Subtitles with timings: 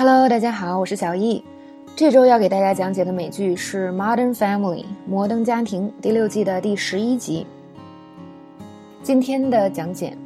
[0.00, 1.44] Hello，大家好，我是小易。
[1.94, 7.46] 这周要给大家讲解的美剧是《Modern Family》摩登家庭第六季的第十一集。
[9.02, 10.16] 今天的讲解，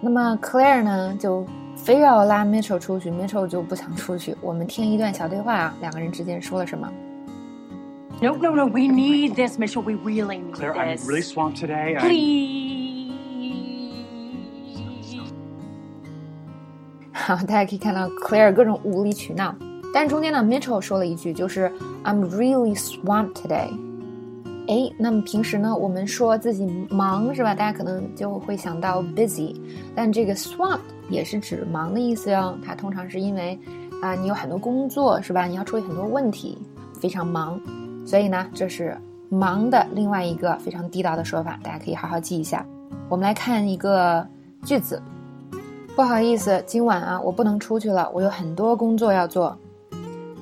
[0.00, 1.44] 那么 Claire 呢就
[1.74, 4.36] 非要拉 Mitchell 出去，Mitchell 就不想出去。
[4.40, 6.88] 我们听一段小对话啊，两个人之间说了什么
[8.22, 8.66] ？No, no, no.
[8.66, 9.82] We need this, Mitchell.
[9.82, 11.08] We really need Claire, I'm this.
[11.08, 11.96] really swamped today.
[11.98, 12.69] Please.
[17.30, 19.54] 好，大家可以看到 Claire 各种无理取闹，
[19.94, 21.70] 但中间呢，Mitchell 说了一句，就是
[22.02, 23.70] I'm really swamped today。
[24.66, 27.54] 哎，那么平时呢，我们说自己忙是吧？
[27.54, 29.54] 大家可能就会想到 busy，
[29.94, 32.58] 但这个 swamped 也是指忙的意思哟。
[32.66, 33.56] 它通常是因为
[34.02, 35.44] 啊、你有很多工作是吧？
[35.44, 36.58] 你要处理很多问题，
[37.00, 37.60] 非常忙，
[38.04, 42.66] 所以呢，这是忙的另外一个非常地道的说法，大家可以好好记一下。
[43.08, 44.26] 我们来看一个
[44.64, 45.00] 句子。
[46.00, 49.54] 不好意思，今晚啊，我不能出去了，我有很多工作要做。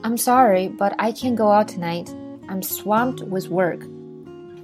[0.05, 2.07] I'm sorry, but I can't go out tonight.
[2.47, 3.81] I'm swamped with work.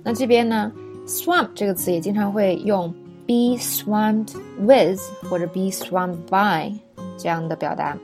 [0.04, 0.70] 那这边呢
[1.04, 2.92] ，swamp 这个词也经常会用
[3.26, 6.72] be swamped with 或者 be swamped by
[7.18, 7.98] 这样的表达。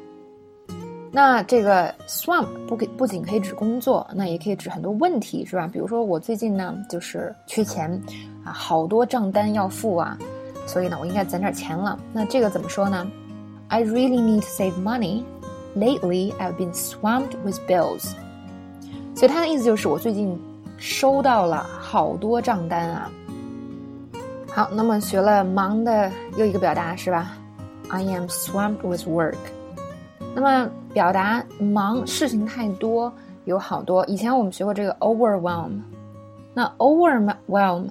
[1.13, 5.71] 那这个 swamp 不给不仅可以指工作，那也可以指很多问题，是吧？
[5.73, 7.89] 比如说我最近呢，就是缺钱
[8.45, 10.19] 啊，好多账单要付啊。
[10.67, 11.99] 所以呢，我应该攒点钱了。
[12.13, 13.07] 那这个怎么说呢
[13.69, 15.25] ？I really need to save money.
[15.77, 18.13] Lately, I've been swamped with bills.
[19.15, 20.37] 所以它的意思就是我最近
[20.79, 23.11] 收到了好多账单啊。
[24.53, 27.37] 好，那么学了忙的又一个表达是吧
[27.89, 29.37] ？I am swamped with work.
[30.35, 33.13] 那么表达忙事情太多
[33.45, 35.81] 有好多，以前我们学过这个 overwhelm。
[36.53, 37.89] 那 overwhelm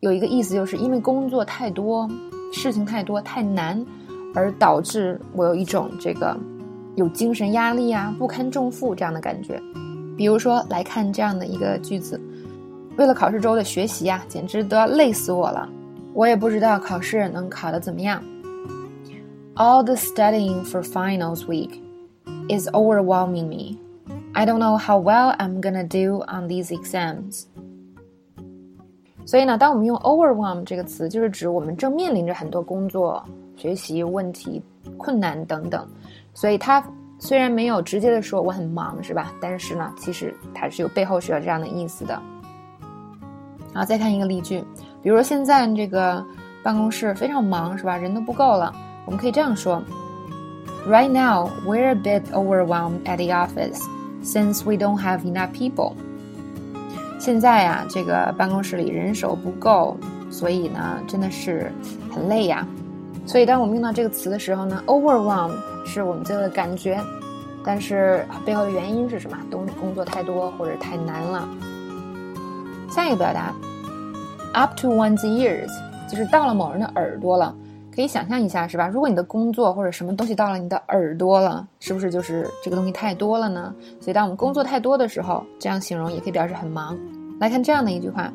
[0.00, 2.08] 有一个意思，就是因为工作太多，
[2.54, 3.84] 事情太多太难，
[4.34, 6.34] 而导致我有一种这个
[6.96, 9.60] 有精神压力啊、不堪重负这样的感觉。
[10.16, 12.18] 比如说，来看这样的一个句子：
[12.96, 15.68] 为了考试周的学习啊，简直都要累死我了。
[16.14, 18.22] 我也不知道考试能考得怎么样。
[19.56, 21.78] All the studying for finals week
[22.48, 23.76] is overwhelming me.
[24.32, 27.44] I don't know how well I'm gonna do on these exams.
[29.30, 33.24] 所以呢，当我们用 overwhelm 这个词，就是指我们正面临着很多工作、
[33.54, 34.60] 学习问题、
[34.96, 35.86] 困难等等。
[36.34, 36.84] 所以它
[37.20, 39.32] 虽然没有直接的说我很忙，是吧？
[39.40, 42.20] 但是呢，其实它是有背后是有这样的意思的。
[43.72, 44.64] 好，再看一个例句，
[45.00, 46.26] 比如说现在这个
[46.64, 47.96] 办公室非常忙，是吧？
[47.96, 48.74] 人都不够了，
[49.06, 49.80] 我们可以这样说
[50.88, 53.80] ：Right now, we're a bit overwhelmed at the office
[54.24, 55.92] since we don't have enough people.
[57.20, 59.94] 现在呀、这个办公室里人手不够，
[60.30, 61.70] 所以呢，真的是
[62.10, 62.66] 很累呀。
[63.26, 65.52] 所以，当我们用到这个词的时候呢，overwhelm
[65.84, 66.98] 是我们最后的感觉，
[67.62, 69.36] 但是背后的原因是什么？
[69.50, 71.46] 东工作太多或者太难了。
[72.90, 73.54] 下一个表达
[74.54, 75.68] ，up to one's ears，
[76.10, 77.54] 就是到了某人的耳朵了。
[77.94, 78.88] 可以想象一下，是吧？
[78.88, 83.74] 如果你的工作或者什么东西到了你的耳朵了，是不是就是这个东西太多了呢？
[84.00, 86.96] 所以，当我们工作太多的时候，这样形容也可以表示很忙。
[87.40, 88.32] 来看这样的一句话：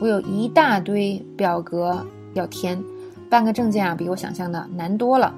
[0.00, 2.82] 我有一大堆表格要填，
[3.28, 5.34] 办个证件啊，比我想象的难多了。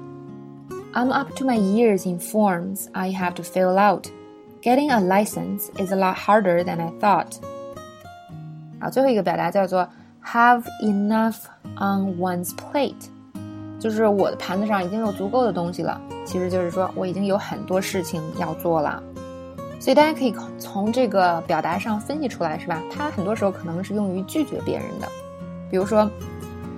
[0.93, 4.05] I'm up to my ears in forms I have to fill out.
[4.61, 7.37] Getting a license is a lot harder than I thought.
[8.79, 9.89] 啊，最后一个表达叫做
[10.23, 11.37] have enough
[11.77, 12.93] on one's plate，
[13.83, 15.99] 就是我的盘子上已经有足够的东西了。
[16.23, 19.03] 其实就是说我已经有很多事情要做了。
[19.77, 22.81] 所以大家可以从这个表达上分析出来，是吧？
[22.89, 25.07] 它很多时候可能是用于拒绝别人的。
[25.69, 26.09] 比如说，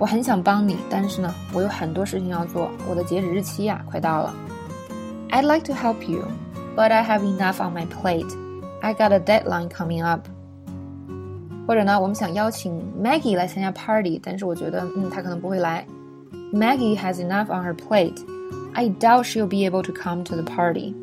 [0.00, 4.34] 我很想帮你，但是呢，我有很多事情要做，我的截止日期呀、快到了。
[5.30, 6.24] I'd like to help you,
[6.74, 8.34] but I have enough on my plate.
[8.80, 10.26] I got a deadline coming up.
[11.68, 15.86] 或者呢，我们想邀请 Maggie 来参加 party，但是我觉得，嗯，她可能不会来。
[16.52, 18.24] Maggie has enough on her plate.
[18.72, 20.94] I doubt she'll be able to come to the party.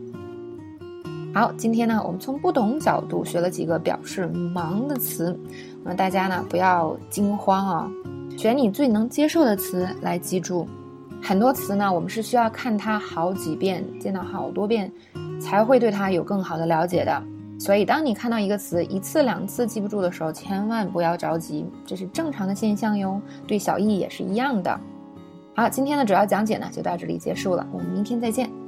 [1.34, 5.38] 好，今天呢，我们从不同角度学了几个表示忙的词，
[5.84, 7.92] 那大家呢不要惊慌啊，
[8.38, 10.68] 选你最能接受的词来记住。
[11.22, 14.92] 很多词呢，我们是需要看它好几遍，见到好多遍，
[15.42, 17.24] 才会对它有更好的了解的。
[17.60, 23.22] 所以，当你看到一个词一次两次记不住的时候，千万不要着急，这是正常的现象哟。
[23.48, 24.80] 对小易也是一样的。
[25.56, 28.63] 好，今天的主要讲解呢就到这里结束了，我们明天再见。